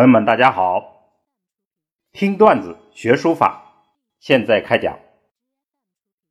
[0.00, 1.12] 朋友们，大家好！
[2.10, 3.84] 听段子学书法，
[4.18, 4.98] 现在开讲。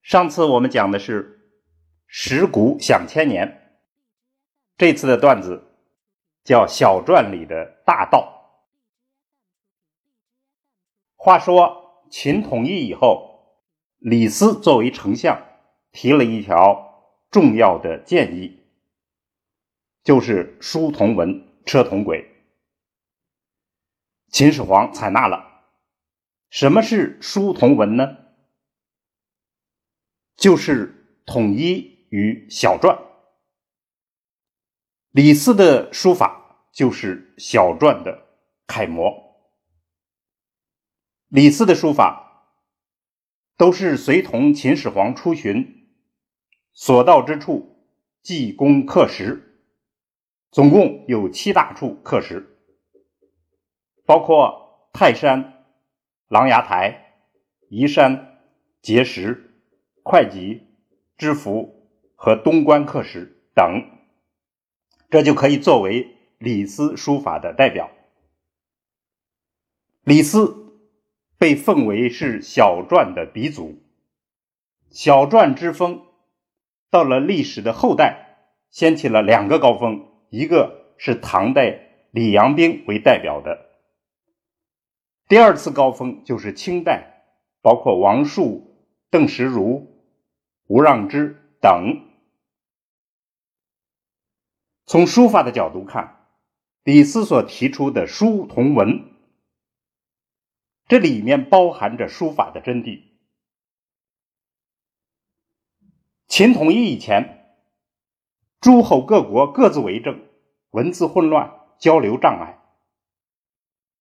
[0.00, 1.52] 上次我们讲的是
[2.08, 3.76] “石鼓响千年”，
[4.78, 5.62] 这次的段子
[6.42, 8.64] 叫“小篆里的大道”。
[11.14, 13.58] 话说秦统一以后，
[13.98, 15.38] 李斯作为丞相，
[15.92, 18.58] 提了一条重要的建议，
[20.02, 22.29] 就是书同文，车同轨。
[24.30, 25.64] 秦始皇采纳了。
[26.50, 28.16] 什么是书同文呢？
[30.36, 32.96] 就是统一与小篆。
[35.10, 38.28] 李斯的书法就是小篆的
[38.68, 39.12] 楷模。
[41.26, 42.54] 李斯的书法
[43.56, 45.92] 都是随同秦始皇出巡，
[46.72, 47.84] 所到之处
[48.22, 49.60] 记功刻石，
[50.52, 52.46] 总共有七大处刻石。
[54.10, 55.64] 包括泰山、
[56.26, 57.14] 琅琊台、
[57.68, 58.40] 宜山、
[58.82, 59.54] 碣石、
[60.02, 60.66] 会稽、
[61.16, 61.86] 知府
[62.16, 63.84] 和东关刻石等，
[65.10, 67.88] 这就可以作为李斯书法的代表。
[70.02, 70.74] 李斯
[71.38, 73.80] 被奉为是小篆的鼻祖，
[74.90, 76.02] 小篆之风
[76.90, 83.69] 到了历史的后代，掀起了两个高峰，一个是唐代李阳冰为代表的。
[85.30, 87.22] 第二次高峰就是清代，
[87.62, 90.04] 包括王树、邓石如、
[90.66, 92.04] 吴让之等。
[94.86, 96.26] 从书法的角度看，
[96.82, 99.04] 李斯所提出的“书同文”，
[100.88, 103.00] 这里面包含着书法的真谛。
[106.26, 107.54] 秦统一以前，
[108.60, 110.26] 诸侯各国各自为政，
[110.70, 112.58] 文字混乱，交流障碍。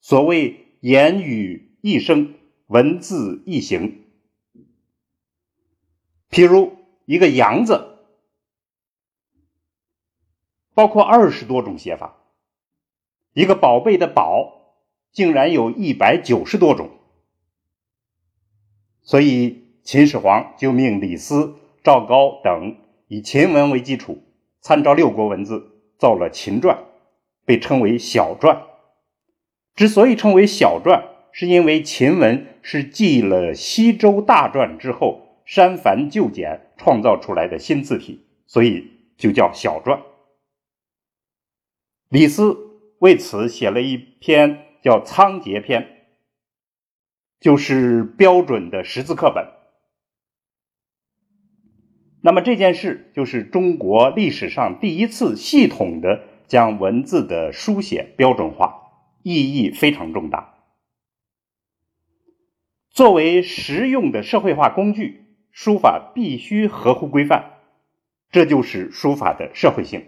[0.00, 0.64] 所谓。
[0.80, 2.34] 言语一生，
[2.68, 4.04] 文字一行。
[6.30, 7.98] 譬如一个“阳”字，
[10.74, 12.14] 包括二十多种写法；
[13.32, 14.76] 一个宝贝的“宝”，
[15.10, 16.90] 竟然有一百九十多种。
[19.02, 22.76] 所以秦始皇就命李斯、赵高等
[23.08, 24.22] 以秦文为基础，
[24.60, 26.78] 参照六国文字造了秦篆，
[27.44, 28.67] 被称为小篆。
[29.78, 40.00] 之所以称为小篆，是因为秦文是继了西周大篆之后删繁就简创造出来的新字体，所以就叫小篆。
[42.08, 42.56] 李斯
[42.98, 45.82] 为此写了一篇叫《仓颉篇》，
[47.38, 49.46] 就是标准的识字课本。
[52.20, 58.86] 那么这件事就是中国历史上第一次系统的将文字的书写标准化。
[59.22, 60.54] 意义非常重大。
[62.90, 67.58] 作为实用的社会化工具，书法必须合乎规范，
[68.30, 70.06] 这就是书法的社会性，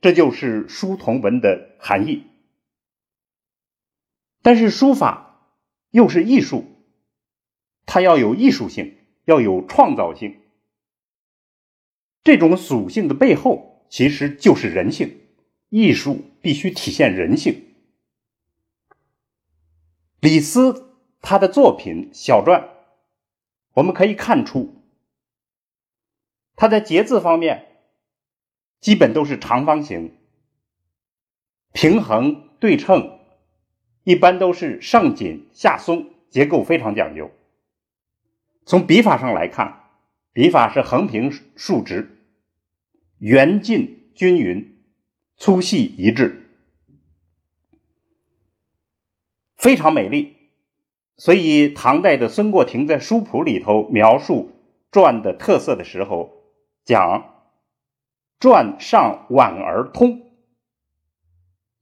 [0.00, 2.24] 这就是书同文的含义。
[4.42, 5.54] 但是书法
[5.90, 6.64] 又是艺术，
[7.86, 10.40] 它要有艺术性，要有创造性。
[12.22, 15.20] 这种属性的背后，其实就是人性。
[15.70, 17.69] 艺术必须体现人性。
[20.20, 22.68] 李斯他的作品小篆，
[23.72, 24.82] 我们可以看出，
[26.56, 27.68] 他在节字方面
[28.80, 30.14] 基本都是长方形，
[31.72, 33.18] 平衡对称，
[34.04, 37.30] 一般都是上紧下松，结构非常讲究。
[38.66, 39.84] 从笔法上来看，
[40.34, 42.18] 笔法是横平竖直，
[43.18, 44.84] 圆劲均匀，
[45.38, 46.39] 粗细一致。
[49.60, 50.38] 非常美丽，
[51.18, 54.52] 所以唐代的孙过庭在书谱里头描述
[54.90, 56.32] 篆的特色的时候，
[56.82, 57.44] 讲
[58.40, 60.22] 篆上婉而通，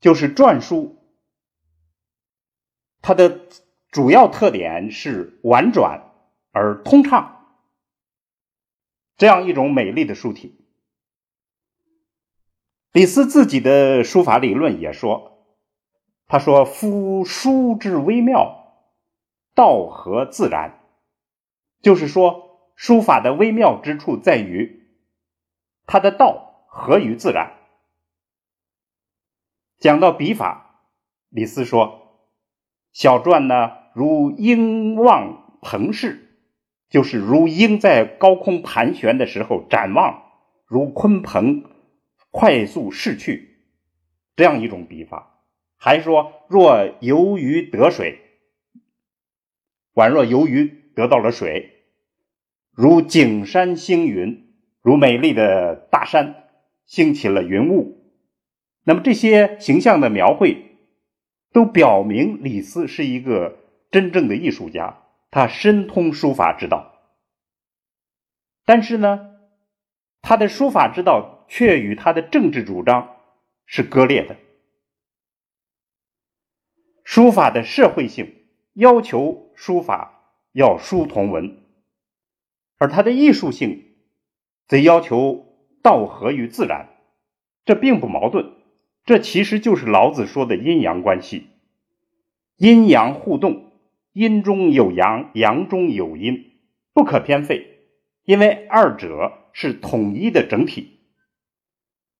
[0.00, 0.96] 就是篆书
[3.00, 3.42] 它的
[3.92, 6.02] 主要特点是婉转
[6.50, 7.46] 而通畅，
[9.16, 10.58] 这样一种美丽的书体。
[12.90, 15.37] 李斯自己的书法理论也说。
[16.28, 18.84] 他说：“夫书之微妙，
[19.54, 20.78] 道合自然。”
[21.80, 24.86] 就是说，书法的微妙之处在于
[25.86, 27.54] 它的道合于自然。
[29.78, 30.84] 讲到笔法，
[31.30, 32.26] 李斯说
[32.92, 36.36] ：“小篆呢，如鹰望鹏视，
[36.90, 40.24] 就是如鹰在高空盘旋的时候展望，
[40.66, 41.64] 如鲲鹏
[42.30, 43.62] 快速逝去，
[44.36, 45.36] 这样一种笔法。”
[45.78, 48.18] 还说若游鱼得水，
[49.94, 51.84] 宛若游鱼得到了水，
[52.72, 54.52] 如景山星云，
[54.82, 56.48] 如美丽的大山
[56.84, 58.12] 兴起了云雾。
[58.84, 60.76] 那么这些形象的描绘，
[61.52, 63.58] 都表明李斯是一个
[63.90, 66.94] 真正的艺术家，他深通书法之道。
[68.64, 69.36] 但是呢，
[70.22, 73.16] 他的书法之道却与他的政治主张
[73.64, 74.36] 是割裂的。
[77.18, 78.36] 书法的社会性
[78.74, 80.22] 要求书法
[80.52, 81.58] 要书同文，
[82.76, 83.86] 而它的艺术性
[84.68, 85.44] 则要求
[85.82, 86.90] 道合于自然，
[87.64, 88.52] 这并不矛盾。
[89.04, 91.48] 这其实就是老子说的阴阳关系，
[92.56, 93.72] 阴阳互动，
[94.12, 96.52] 阴中有阳，阳中有阴，
[96.92, 97.80] 不可偏废。
[98.22, 101.00] 因为二者是统一的整体，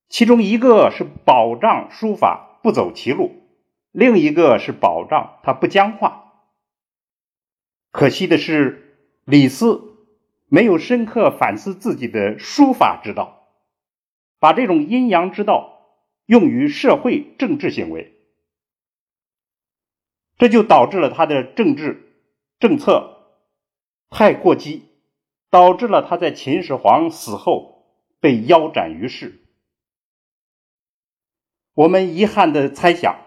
[0.09, 3.31] 其中一个是保障书法不走歧路，
[3.99, 6.33] 另一个是保障它不僵化。
[7.91, 9.97] 可惜的是，李斯
[10.47, 13.49] 没有深刻反思自己的书法之道，
[14.39, 15.81] 把这种阴阳之道
[16.27, 18.15] 用于社会政治行为，
[20.37, 22.23] 这就导致了他的政治
[22.61, 23.35] 政策
[24.11, 24.85] 太过激。
[25.51, 27.87] 导致了他在秦始皇死后
[28.21, 29.41] 被腰斩于市。
[31.73, 33.19] 我们遗憾的猜想，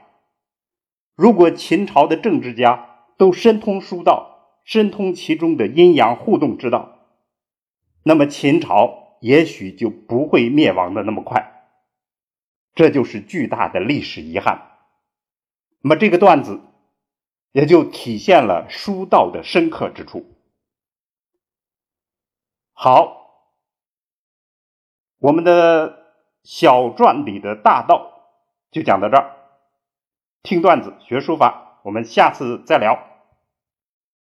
[1.16, 7.00] 如果秦朝的政治家都深通书道，深通其中的阴阳互动之道，
[8.04, 11.68] 那么秦朝也许就不会灭亡的那么快。
[12.74, 14.78] 这就是巨大的历史遗憾。
[15.82, 16.62] 那么这个段子
[17.52, 20.38] 也就体现了书道的深刻之处。
[22.74, 23.52] 好，
[25.20, 28.30] 我们的小传里的大道
[28.72, 29.41] 就讲到这儿。
[30.44, 33.11] 听段子学书法，我们下次再聊。